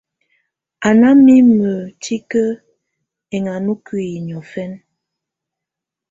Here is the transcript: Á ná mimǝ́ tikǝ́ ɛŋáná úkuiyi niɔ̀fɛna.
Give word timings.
Á 0.87 0.89
ná 1.01 1.09
mimǝ́ 1.25 1.77
tikǝ́ 2.01 2.59
ɛŋáná 3.35 3.67
úkuiyi 3.75 4.17
niɔ̀fɛna. 4.27 4.77